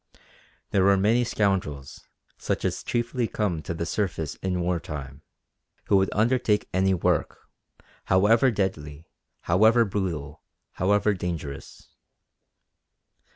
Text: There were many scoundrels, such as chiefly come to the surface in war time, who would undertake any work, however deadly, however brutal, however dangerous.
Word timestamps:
There 0.71 0.83
were 0.83 0.97
many 0.97 1.23
scoundrels, 1.23 2.07
such 2.39 2.65
as 2.65 2.81
chiefly 2.81 3.27
come 3.27 3.61
to 3.61 3.71
the 3.75 3.85
surface 3.85 4.33
in 4.37 4.61
war 4.61 4.79
time, 4.79 5.21
who 5.89 5.97
would 5.97 6.09
undertake 6.11 6.67
any 6.73 6.95
work, 6.95 7.47
however 8.05 8.49
deadly, 8.49 9.05
however 9.41 9.85
brutal, 9.85 10.41
however 10.71 11.13
dangerous. 11.13 11.89